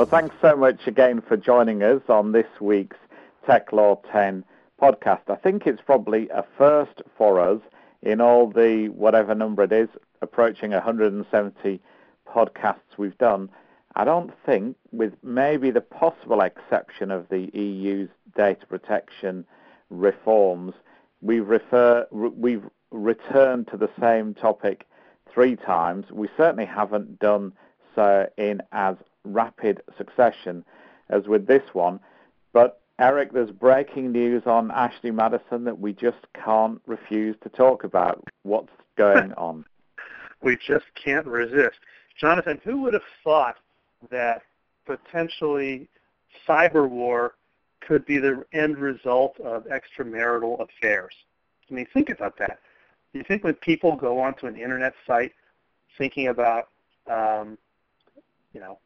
[0.00, 2.96] Well, thanks so much again for joining us on this week's
[3.44, 4.42] Tech Law 10
[4.80, 5.28] podcast.
[5.28, 7.60] I think it's probably a first for us
[8.00, 9.90] in all the whatever number it is,
[10.22, 11.82] approaching 170
[12.26, 13.50] podcasts we've done.
[13.94, 19.44] I don't think, with maybe the possible exception of the EU's data protection
[19.90, 20.72] reforms,
[21.20, 24.86] we've refer we've returned to the same topic
[25.30, 26.06] three times.
[26.10, 27.52] We certainly haven't done
[27.94, 30.64] so in as rapid succession
[31.08, 32.00] as with this one.
[32.52, 37.84] But Eric, there's breaking news on Ashley Madison that we just can't refuse to talk
[37.84, 38.22] about.
[38.42, 39.64] What's going on?
[40.42, 41.78] we just can't resist.
[42.18, 43.56] Jonathan, who would have thought
[44.10, 44.42] that
[44.86, 45.88] potentially
[46.48, 47.34] cyber war
[47.80, 51.14] could be the end result of extramarital affairs?
[51.70, 52.58] I mean, think about that.
[53.12, 55.32] You think when people go onto an internet site
[55.98, 56.68] thinking about,
[57.10, 57.58] um,
[58.52, 58.78] you know,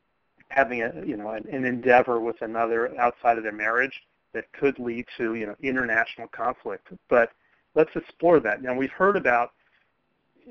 [0.48, 4.78] having a you know an, an endeavor with another outside of their marriage that could
[4.78, 6.88] lead to you know international conflict.
[7.08, 7.30] But
[7.74, 8.62] let's explore that.
[8.62, 9.52] Now we've heard about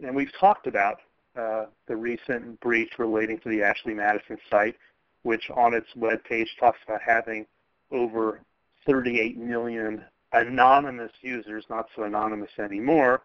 [0.03, 0.99] and we've talked about
[1.37, 4.75] uh, the recent breach relating to the Ashley Madison site,
[5.23, 7.45] which on its web page talks about having
[7.91, 8.41] over
[8.85, 13.21] 38 million anonymous users, not so anonymous anymore,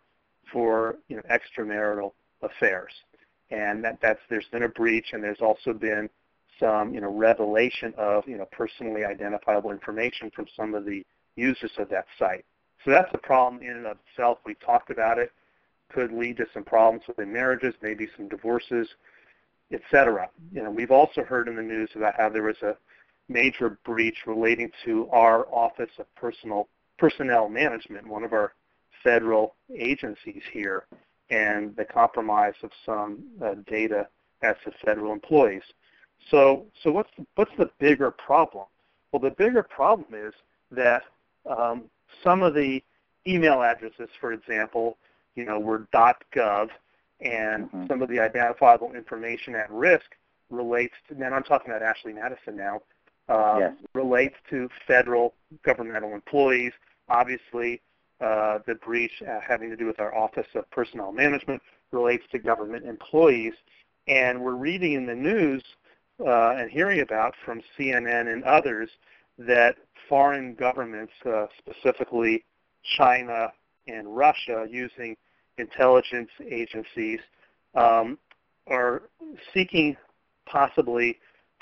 [0.52, 2.92] for you know extramarital affairs.
[3.50, 6.08] And that, that's there's been a breach, and there's also been
[6.61, 11.05] some you know revelation of you know personally identifiable information from some of the
[11.37, 12.45] users of that site.
[12.84, 14.39] So that's a problem in and of itself.
[14.45, 15.33] We talked about it.
[15.92, 18.89] Could lead to some problems within marriages, maybe some divorces,
[19.73, 20.29] etc.
[20.53, 22.77] You know, we've also heard in the news about how there was a
[23.29, 28.55] major breach relating to our Office of Personal Personnel Management, one of our
[29.03, 30.84] federal agencies here,
[31.31, 34.09] and the compromise of some uh, data
[34.42, 35.62] as to federal employees.
[36.30, 38.66] So, so what's the, what's the bigger problem?
[39.12, 40.34] Well, the bigger problem is
[40.70, 41.02] that
[41.48, 41.84] um,
[42.23, 42.83] some of the
[43.27, 44.98] email addresses, for example,
[45.34, 46.68] you know, were .gov,
[47.20, 47.86] and mm-hmm.
[47.86, 50.06] some of the identifiable information at risk
[50.51, 51.14] relates to.
[51.14, 52.83] And I'm talking about Ashley Madison now.
[53.29, 53.73] Uh, yes.
[53.95, 56.73] Relates to federal governmental employees.
[57.11, 57.80] Obviously,
[58.20, 61.61] uh, the breach uh, having to do with our Office of Personnel Management
[61.92, 63.52] relates to government employees.
[64.06, 65.62] And we're reading in the news
[66.24, 68.90] uh, and hearing about from CNN and others
[69.39, 69.77] that
[70.08, 72.45] foreign governments, uh, specifically
[72.96, 73.52] China
[73.86, 75.17] and Russia, using
[75.58, 77.20] intelligence agencies,
[77.74, 78.18] um,
[78.67, 79.02] are
[79.55, 79.96] seeking
[80.46, 81.18] possibly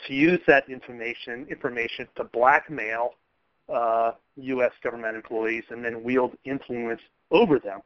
[0.06, 3.10] to use that information information to blackmail
[3.72, 4.72] uh, U.S.
[4.82, 7.00] government employees and then wield influence
[7.30, 7.80] over them.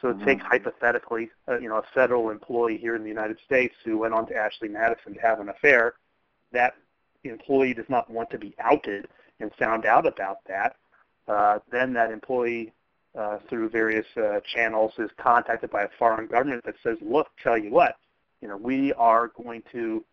[0.00, 0.24] So mm-hmm.
[0.24, 4.14] take hypothetically, uh, you know, a federal employee here in the United States who went
[4.14, 5.94] on to Ashley Madison to have an affair.
[6.52, 6.74] That
[7.24, 9.08] employee does not want to be outed
[9.40, 10.76] and found out about that.
[11.26, 12.72] Uh, then that employee,
[13.18, 17.56] uh, through various uh, channels, is contacted by a foreign government that says, "Look, tell
[17.56, 17.96] you what,
[18.40, 20.04] you know, we are going to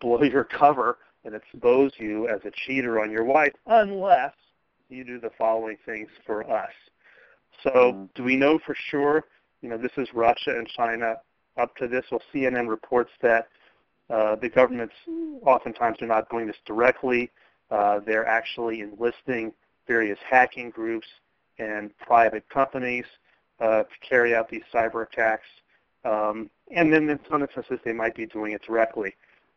[0.00, 4.32] blow your cover and expose you as a cheater on your wife unless
[4.88, 6.70] you do the following things for us.
[7.62, 8.04] So mm-hmm.
[8.14, 9.24] do we know for sure,
[9.62, 11.16] you know, this is Russia and China
[11.56, 12.04] up to this?
[12.10, 13.48] Well, CNN reports that
[14.10, 14.94] uh, the governments
[15.44, 17.30] oftentimes are not doing this directly.
[17.70, 19.52] Uh, they're actually enlisting
[19.86, 21.06] various hacking groups
[21.58, 23.04] and private companies
[23.60, 25.46] uh, to carry out these cyber attacks.
[26.04, 29.14] Um, and then in some instances, they might be doing it directly.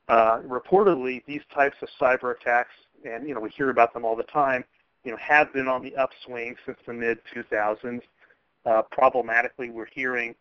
[0.08, 2.74] Uh, reportedly, these types of cyber attacks,
[3.06, 4.64] and you know we hear about them all the time,
[5.04, 8.02] you know, have been on the upswing since the mid 2000s.
[8.66, 10.36] Uh, problematically, we're hearing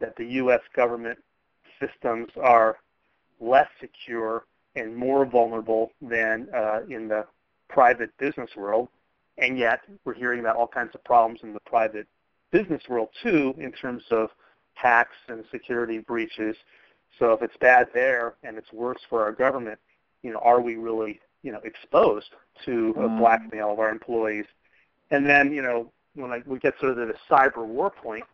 [0.00, 0.60] that the U.S.
[0.74, 1.18] government
[1.80, 2.78] systems are
[3.40, 4.44] less secure
[4.76, 7.26] and more vulnerable than uh, in the
[7.68, 8.88] private business world,
[9.38, 12.06] and yet we're hearing about all kinds of problems in the private
[12.52, 14.30] business world too, in terms of
[14.74, 16.56] hacks and security breaches
[17.18, 19.78] so if it's bad there and it's worse for our government,
[20.22, 22.30] you know, are we really, you know, exposed
[22.64, 23.18] to mm.
[23.18, 24.46] blackmail of our employees?
[25.12, 28.24] And then, you know, when I, we get sort of to the cyber war point,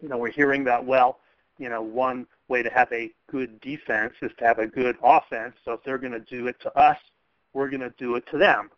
[0.00, 1.20] you know, we're hearing that, well,
[1.58, 5.54] you know, one way to have a good defense is to have a good offense.
[5.64, 6.98] So if they're going to do it to us,
[7.52, 8.70] we're going to do it to them.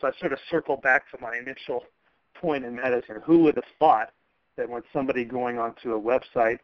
[0.00, 1.84] So I sort of circle back to my initial
[2.34, 3.20] point in medicine.
[3.24, 4.12] Who would have thought
[4.56, 6.60] that when somebody going onto a website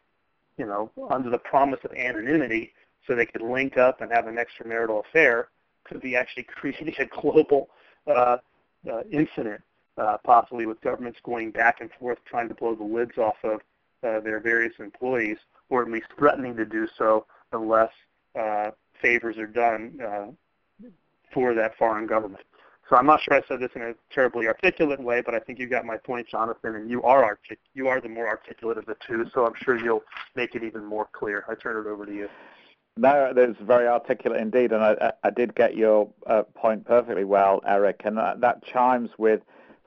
[0.56, 2.72] you know, under the promise of anonymity
[3.06, 5.48] so they could link up and have an extramarital affair
[5.86, 7.68] could be actually creating a global
[8.06, 8.38] uh,
[8.90, 9.60] uh, incident,
[9.98, 13.60] uh, possibly with governments going back and forth trying to blow the lids off of
[14.02, 15.38] uh, their various employees,
[15.70, 17.90] or at least threatening to do so unless
[18.38, 20.26] uh, favors are done uh,
[21.32, 22.44] for that foreign government.
[22.88, 25.58] So I'm not sure I said this in a terribly articulate way, but I think
[25.58, 28.86] you got my point, Jonathan, and you are artic- you are the more articulate of
[28.86, 30.04] the two, so I'm sure you'll
[30.36, 31.44] make it even more clear.
[31.48, 32.28] I turn it over to you.
[32.96, 37.24] No, that was very articulate indeed, and I, I did get your uh, point perfectly
[37.24, 39.42] well, Eric, and that, that, chimes with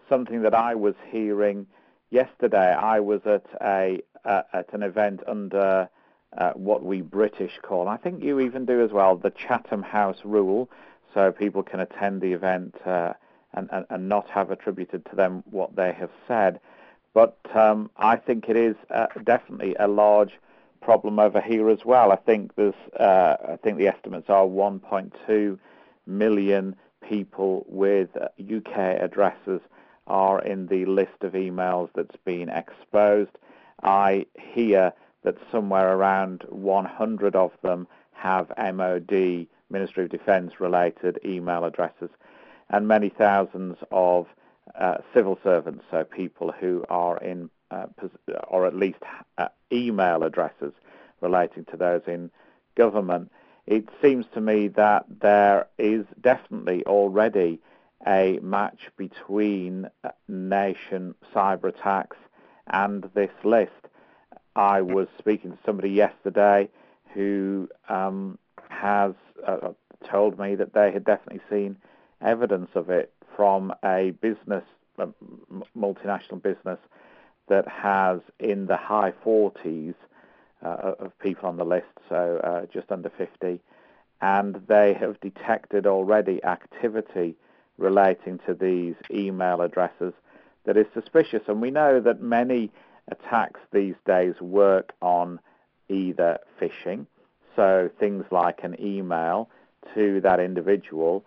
[0.07, 1.65] something that I was hearing
[2.11, 2.71] yesterday.
[2.73, 5.89] I was at a uh, at an event under
[6.37, 10.19] uh, what we British call, I think you even do as well, the Chatham House
[10.23, 10.69] Rule,
[11.13, 13.13] so people can attend the event uh,
[13.53, 16.59] and, and, and, not have attributed to them what they have said.
[17.13, 20.33] But um, I think it is uh, definitely a large
[20.81, 22.11] problem over here as well.
[22.11, 25.59] I think there's, uh, I think the estimates are 1.2
[26.05, 26.75] million
[27.07, 28.09] people with
[28.39, 29.61] UK addresses
[30.07, 33.37] are in the list of emails that's been exposed.
[33.83, 34.93] I hear
[35.23, 42.09] that somewhere around 100 of them have MOD, Ministry of Defence related email addresses,
[42.69, 44.27] and many thousands of
[44.79, 47.49] uh, civil servants, so people who are in
[48.47, 48.99] or at least
[49.37, 50.73] uh, email addresses
[51.21, 52.31] relating to those in
[52.75, 53.31] government,
[53.67, 57.59] it seems to me that there is definitely already
[58.07, 62.17] a match between uh, nation cyber attacks
[62.67, 63.71] and this list.
[64.55, 66.69] I was speaking to somebody yesterday
[67.13, 68.37] who um,
[68.69, 69.13] has
[69.45, 69.73] uh,
[70.09, 71.77] told me that they had definitely seen
[72.21, 74.63] evidence of it from a business,
[74.97, 75.07] a
[75.77, 76.79] multinational business
[77.49, 79.95] that has in the high 40s
[80.63, 83.59] uh, of people on the list, so uh, just under 50,
[84.21, 87.35] and they have detected already activity
[87.77, 90.13] relating to these email addresses
[90.65, 91.41] that is suspicious.
[91.47, 92.71] And we know that many
[93.09, 95.39] attacks these days work on
[95.87, 97.07] either phishing,
[97.55, 99.49] so things like an email
[99.95, 101.23] to that individual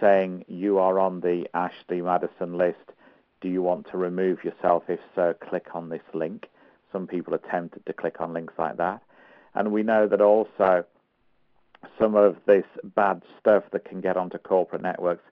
[0.00, 2.92] saying you are on the Ashley Madison list
[3.46, 4.82] do you want to remove yourself?
[4.88, 6.48] If so, click on this link.
[6.90, 9.00] Some people attempted to click on links like that.
[9.54, 10.84] And we know that also
[11.96, 15.22] some of this bad stuff that can get onto corporate networks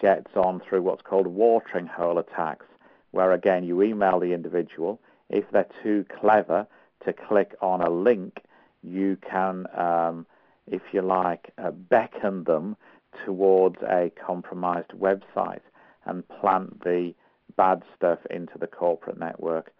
[0.00, 2.66] gets on through what's called watering hole attacks,
[3.12, 5.00] where again you email the individual.
[5.30, 6.66] If they're too clever
[7.04, 8.42] to click on a link,
[8.82, 10.26] you can, um,
[10.66, 12.76] if you like, uh, beckon them
[13.24, 15.62] towards a compromised website
[16.04, 17.14] and plant the
[17.56, 19.72] bad stuff into the corporate network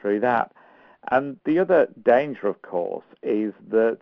[0.00, 0.52] through that.
[1.10, 3.98] And the other danger, of course, is that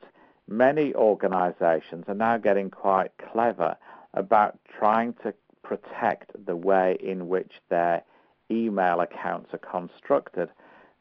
[0.48, 3.76] many organizations are now getting quite clever
[4.14, 8.02] about trying to protect the way in which their
[8.50, 10.48] email accounts are constructed,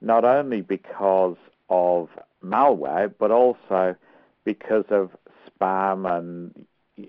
[0.01, 1.37] not only because
[1.69, 2.09] of
[2.43, 3.95] malware, but also
[4.43, 5.11] because of
[5.47, 6.65] spam and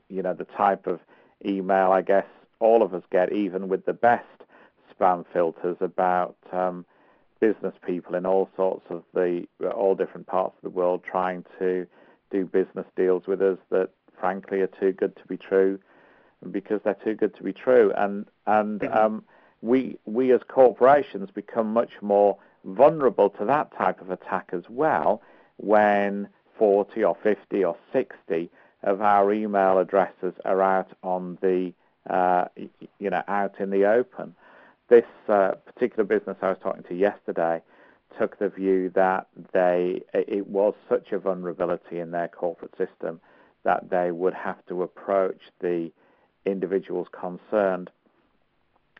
[0.09, 1.01] you know the type of
[1.45, 2.27] email I guess
[2.61, 4.25] all of us get, even with the best
[4.99, 6.85] spam filters about um,
[7.41, 11.87] business people in all sorts of the all different parts of the world trying to
[12.31, 15.79] do business deals with us that frankly are too good to be true
[16.51, 18.97] because they're too good to be true and and mm-hmm.
[18.97, 19.25] um,
[19.63, 25.21] we we as corporations become much more vulnerable to that type of attack as well
[25.57, 28.51] when 40 or 50 or 60
[28.83, 31.73] of our email addresses are out on the
[32.09, 32.47] uh,
[32.99, 34.35] you know out in the open
[34.89, 37.63] this uh, particular business I was talking to yesterday
[38.19, 43.21] took the view that they it was such a vulnerability in their corporate system
[43.65, 45.91] that they would have to approach the
[46.45, 47.91] individuals concerned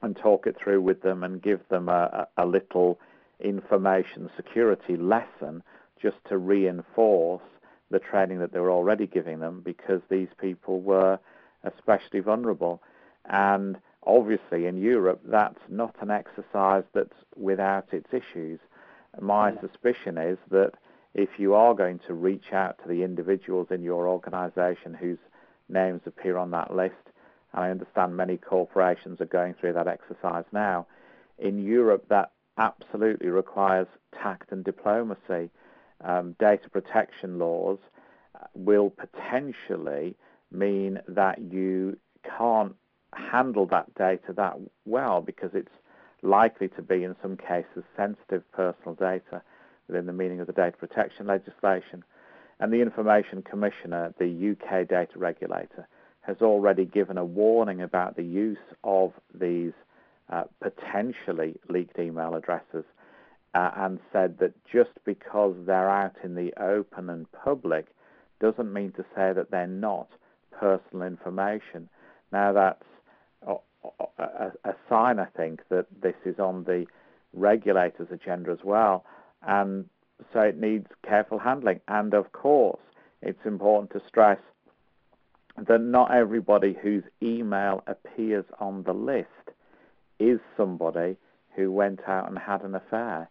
[0.03, 2.99] and talk it through with them and give them a, a little
[3.41, 5.63] information security lesson
[6.01, 7.43] just to reinforce
[7.91, 11.19] the training that they were already giving them because these people were
[11.63, 12.83] especially vulnerable.
[13.27, 18.61] And Obviously, in Europe, that's not an exercise that's without its issues.
[19.21, 19.61] My yeah.
[19.61, 20.73] suspicion is that
[21.15, 25.19] if you are going to reach out to the individuals in your organization whose
[25.69, 26.95] names appear on that list,
[27.53, 30.87] and I understand many corporations are going through that exercise now,
[31.39, 35.51] in Europe that absolutely requires tact and diplomacy.
[36.01, 37.79] Um, data protection laws
[38.55, 40.17] will potentially
[40.51, 41.97] mean that you
[42.39, 42.75] can't
[43.17, 44.55] handle that data that
[44.85, 45.69] well because it's
[46.23, 49.43] likely to be, in some cases, sensitive personal data
[49.89, 52.03] within the meaning of the data protection legislation.
[52.61, 55.87] And the Information Commissioner, the UK data regulator,
[56.23, 59.73] has already given a warning about the use of these
[60.31, 62.85] uh, potentially leaked email addresses
[63.55, 67.87] uh, and said that just because they're out in the open and public
[68.41, 70.09] doesn't mean to say that they're not
[70.59, 71.89] personal information
[72.33, 72.85] Now that's
[73.47, 76.87] a, a, sign, I think, that this is on the
[77.33, 79.05] regulators' agenda as well,
[79.47, 79.89] and
[80.33, 81.81] so it needs careful handling.
[81.89, 82.81] And of course,
[83.23, 84.39] it's important to stress
[85.57, 89.29] that not everybody whose email appears on the list
[90.19, 91.17] is somebody
[91.55, 93.29] who went out and had an affair.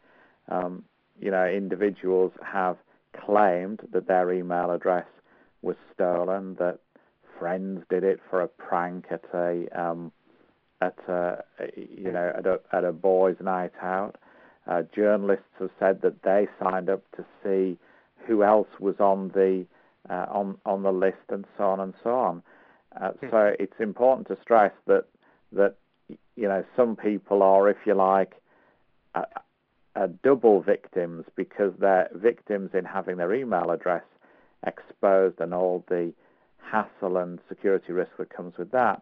[0.49, 0.83] Um,
[1.19, 2.77] you know, individuals have
[3.25, 5.05] claimed that their email address
[5.61, 6.79] was stolen, that
[7.43, 10.13] friends did it for a prank at a um,
[10.79, 11.43] at a
[11.75, 14.15] you know at a, at a boys' night out.
[14.65, 17.77] Uh, journalists have said that they signed up to see
[18.25, 19.65] who else was on the
[20.09, 22.41] uh, on on the list and so on and so on.
[23.01, 23.27] Uh, hmm.
[23.29, 25.03] so it's important to stress that
[25.51, 25.75] that
[26.07, 28.35] you know some people are, if you like,
[29.15, 34.05] uh, double victims because they're victims in having their email address
[34.65, 36.13] exposed and all the
[36.69, 39.01] hassle and security risk that comes with that,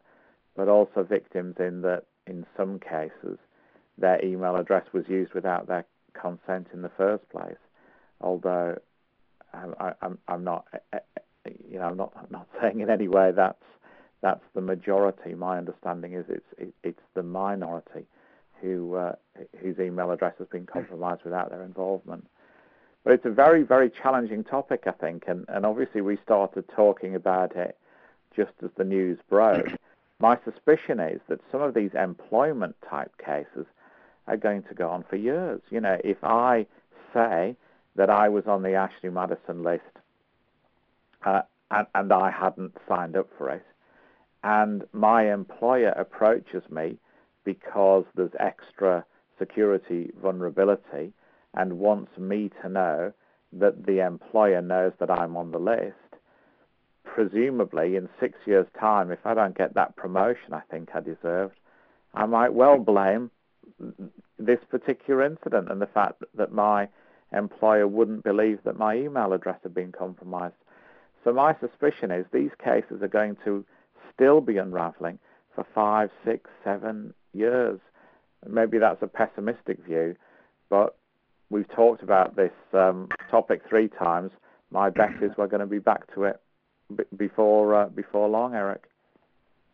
[0.55, 3.37] but also victims in that in some cases
[3.97, 5.85] their email address was used without their
[6.19, 7.57] consent in the first place.
[8.19, 8.77] Although
[9.53, 10.99] um, I, am I'm not, eh,
[11.45, 13.63] eh, you know, I'm not I'm not saying in any way that's
[14.21, 15.33] that's the majority.
[15.33, 18.05] My understanding is it's it, it's the minority
[18.61, 19.13] who uh,
[19.61, 22.27] whose email address has been compromised without their involvement.
[23.03, 27.15] But it's a very very challenging topic, I think, and and obviously we started talking
[27.15, 27.77] about it
[28.36, 29.67] just as the news broke.
[30.20, 33.65] My suspicion is that some of these employment type cases
[34.27, 35.62] are going to go on for years.
[35.72, 36.67] You know, if I
[37.12, 37.55] say
[37.96, 39.81] that I was on the Ashley Madison list
[41.25, 41.41] uh,
[41.72, 43.65] and, and I hadn't signed up for it,
[44.43, 46.98] and my employer approaches me
[47.43, 49.03] because there's extra
[49.39, 51.13] security vulnerability
[51.53, 53.13] and wants me to know
[53.53, 55.96] that the employer knows that I'm on the list,
[57.03, 61.55] presumably in six years' time, if I don't get that promotion I think I deserved,
[62.13, 63.31] I might well blame
[64.38, 66.88] this particular incident and the fact that my
[67.34, 70.55] employer wouldn't believe that my email address had been compromised.
[71.24, 73.65] So my suspicion is these cases are going to
[74.13, 75.20] still be unraveling
[75.53, 77.79] for five, six, seven years.
[78.48, 80.15] Maybe that's a pessimistic view,
[80.70, 80.96] but
[81.51, 84.31] we've talked about this um, topic three times.
[84.72, 86.39] My bet is we're going to be back to it
[86.96, 88.86] b- before uh, before long, Eric.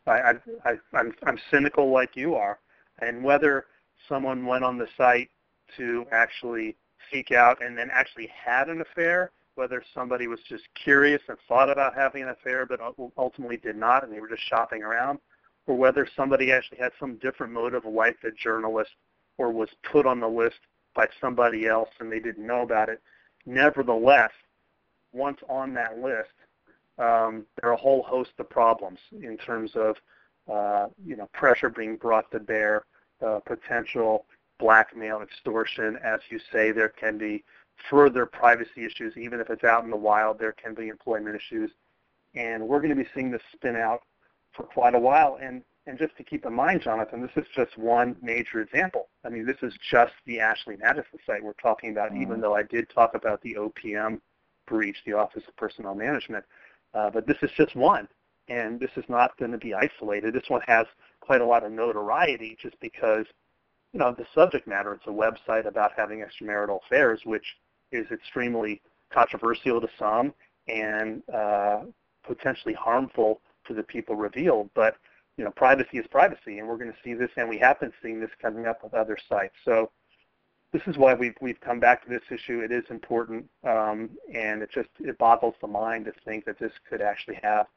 [0.07, 0.33] I,
[0.65, 2.59] I, I'm I'm cynical like you are,
[2.99, 3.65] and whether
[4.09, 5.29] someone went on the site
[5.77, 6.75] to actually
[7.11, 11.69] seek out and then actually had an affair, whether somebody was just curious and thought
[11.69, 12.79] about having an affair but
[13.17, 15.19] ultimately did not and they were just shopping around,
[15.67, 18.91] or whether somebody actually had some different motive like a journalist
[19.37, 20.59] or was put on the list
[20.97, 22.99] by somebody else and they didn't know about it.
[23.45, 24.31] Nevertheless,
[25.13, 26.33] once on that list,
[26.97, 29.95] um, there are a whole host of problems in terms of
[30.51, 32.83] uh, you know pressure being brought to bear,
[33.25, 34.25] uh, potential
[34.59, 35.97] blackmail, extortion.
[36.03, 37.43] As you say, there can be
[37.89, 40.39] further privacy issues, even if it's out in the wild.
[40.39, 41.69] There can be employment issues,
[42.33, 44.01] and we're going to be seeing this spin out
[44.53, 45.37] for quite a while.
[45.39, 49.07] And and just to keep in mind, Jonathan, this is just one major example.
[49.23, 52.21] I mean, this is just the Ashley Madison site we're talking about, mm-hmm.
[52.21, 54.19] even though I did talk about the OPM
[54.67, 56.43] breach, the Office of Personnel Management.
[56.93, 58.05] Uh, but this is just one,
[58.49, 60.33] and this is not going to be isolated.
[60.33, 60.85] This one has
[61.21, 63.25] quite a lot of notoriety just because,
[63.93, 64.93] you know, the subject matter.
[64.93, 67.45] It's a website about having extramarital affairs, which
[67.93, 70.33] is extremely controversial to some
[70.67, 71.83] and uh,
[72.23, 74.69] potentially harmful to the people revealed.
[74.75, 74.97] But
[75.37, 77.93] you know, privacy is privacy, and we're going to see this, and we have been
[78.01, 79.53] seeing this coming up with other sites.
[79.63, 79.91] So
[80.73, 82.59] this is why we've we've come back to this issue.
[82.59, 86.73] It is important, um, and it just it boggles the mind to think that this
[86.89, 87.67] could actually have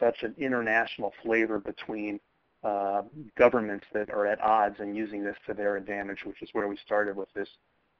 [0.00, 2.18] such an international flavor between
[2.64, 3.02] uh,
[3.36, 6.76] governments that are at odds and using this to their advantage, which is where we
[6.76, 7.48] started with this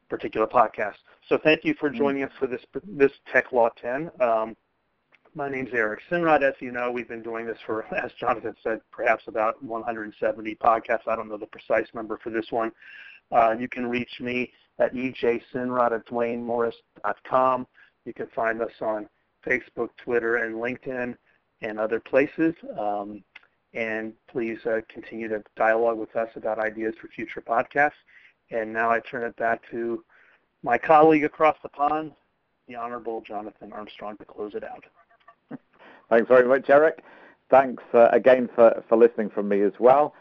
[0.09, 0.97] particular podcast.
[1.29, 1.99] So thank you for mm-hmm.
[1.99, 4.11] joining us for this this Tech Law 10.
[4.21, 4.57] Um,
[5.35, 6.43] my name's Eric Sinrod.
[6.43, 11.09] As you know, we've been doing this for, as Jonathan said, perhaps about 170 podcasts.
[11.09, 12.73] I don't know the precise number for this one.
[13.31, 17.67] Uh, you can reach me at ejsinrod at duanemorris.com.
[18.05, 19.09] You can find us on
[19.47, 21.17] Facebook, Twitter, and LinkedIn
[21.63, 22.55] and other places.
[22.79, 23.23] Um,
[23.75, 27.93] and please uh, continue to dialogue with us about ideas for future podcasts.
[28.51, 30.05] And now I turn it back to
[30.63, 32.13] my colleague across the pond,
[32.69, 34.85] the Honorable Jonathan Armstrong, to close it out.
[36.13, 37.03] Thanks very much, Eric.
[37.51, 40.15] Thanks uh, again for, for listening from me as well.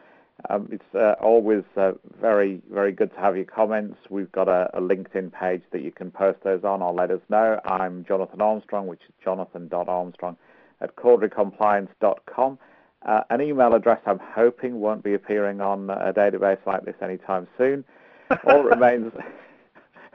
[0.50, 3.98] Um, it's uh, always uh, very, very good to have your comments.
[4.10, 7.20] We've got a, a, LinkedIn page that you can post those on or let us
[7.28, 7.60] know.
[7.66, 10.38] I'm Jonathan Armstrong, which is jonathan.armstrong
[10.80, 12.58] at corderycompliance.com.
[13.06, 17.50] uh, an email address I'm hoping won't be appearing on a database like this anytime
[17.58, 17.84] soon.
[18.46, 19.12] All that remains,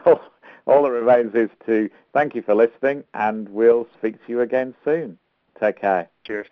[0.07, 0.23] all,
[0.67, 4.75] all that remains is to thank you for listening, and we'll speak to you again
[4.83, 5.19] soon.
[5.61, 6.09] Take care.
[6.25, 6.47] Cheers.